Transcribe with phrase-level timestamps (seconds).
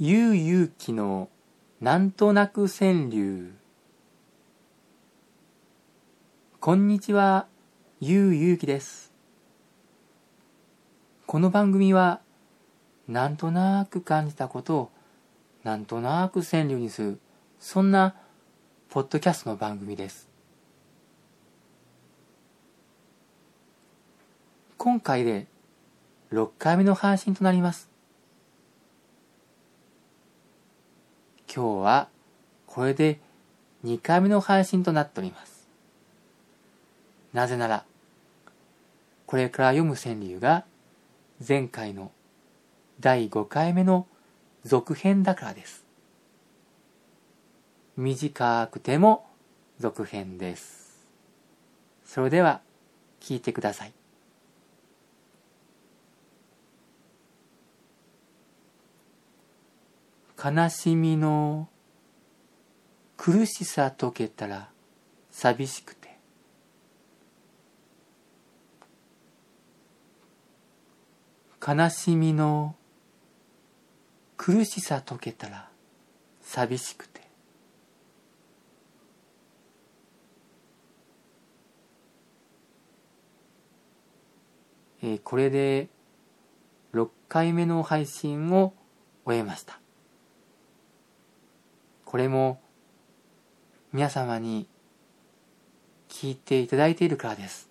[0.00, 1.28] ゆうゆうきの
[1.80, 3.52] なんとなく川柳。
[6.60, 7.48] こんにちは、
[7.98, 9.12] ゆうゆうきです。
[11.26, 12.20] この番組は、
[13.08, 14.90] なんとなく感じたことを、
[15.64, 17.20] なんとなく川柳にする、
[17.58, 18.14] そんな、
[18.90, 20.28] ポッドキャストの番組です。
[24.76, 25.48] 今回で、
[26.30, 27.97] 6回目の配信となります。
[31.54, 32.08] 今日は
[32.66, 33.20] これで
[33.84, 35.68] 2回目の配信となっております。
[37.32, 37.84] なぜなら、
[39.26, 40.64] これから読む川柳が
[41.46, 42.10] 前回の
[43.00, 44.06] 第5回目の
[44.64, 45.84] 続編だからです。
[47.96, 49.26] 短くても
[49.78, 51.06] 続編です。
[52.04, 52.60] それでは
[53.20, 53.97] 聞いてください。
[60.40, 61.68] 悲しみの
[63.16, 64.70] 苦しさ解けたら
[65.32, 66.16] 寂しくて
[71.66, 72.76] 悲しみの
[74.36, 75.68] 苦しさ解けたら
[76.40, 77.20] 寂しくて
[85.02, 85.88] えーこれで
[86.94, 88.72] 6回目の配信を
[89.24, 89.80] 終えました。
[92.08, 92.58] これも
[93.92, 94.66] 皆様に
[96.08, 97.68] 聞いていただいているからです。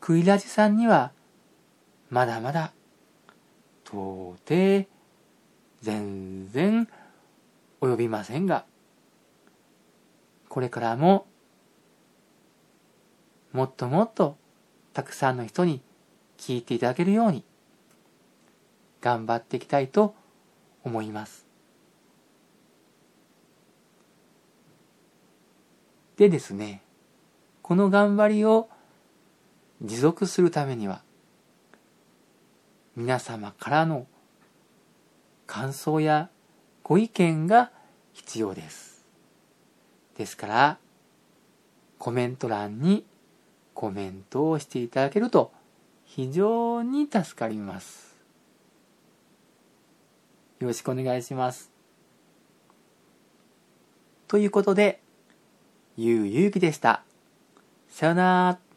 [0.00, 1.12] クイラジさんには
[2.10, 2.74] まだまだ
[3.86, 4.86] 到底
[5.80, 6.88] 全然
[7.80, 8.66] 及びませんが
[10.50, 11.26] これからも
[13.52, 14.36] もっともっと
[14.92, 15.80] たくさんの人に
[16.36, 17.47] 聞いていただけるように
[19.00, 20.14] 頑張っていきたいと
[20.84, 21.46] 思います。
[26.16, 26.82] でですね、
[27.62, 28.68] この頑張りを
[29.80, 31.02] 持続するためには、
[32.96, 34.06] 皆様からの
[35.46, 36.30] 感想や
[36.82, 37.70] ご意見が
[38.12, 39.06] 必要です。
[40.16, 40.78] ですから、
[41.98, 43.04] コメント欄に
[43.74, 45.52] コメントをしていただけると
[46.04, 48.07] 非常に助かります。
[50.60, 51.70] よろしくお願いします。
[54.26, 55.00] ということで、
[55.96, 57.02] ゆうゆうきでした。
[57.88, 58.67] さよなら。